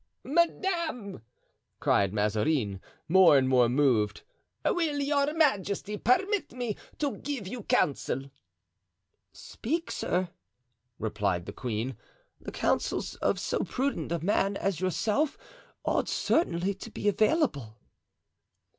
"Madame," 0.23 1.21
cried 1.79 2.11
Mazarin, 2.11 2.81
more 3.07 3.37
and 3.37 3.47
more 3.47 3.69
moved, 3.69 4.23
"will 4.65 4.99
your 4.99 5.31
majesty 5.35 5.95
permit 5.95 6.53
me 6.53 6.75
to 6.97 7.17
give 7.17 7.45
you 7.45 7.61
counsel?" 7.61 8.31
"Speak, 9.31 9.91
sir," 9.91 10.29
replied 10.97 11.45
the 11.45 11.53
queen; 11.53 11.95
"the 12.39 12.51
counsels 12.51 13.13
of 13.17 13.39
so 13.39 13.59
prudent 13.63 14.11
a 14.11 14.17
man 14.17 14.57
as 14.57 14.79
yourself 14.79 15.37
ought 15.85 16.09
certainly 16.09 16.73
to 16.73 16.89
be 16.89 17.07
available." 17.07 17.77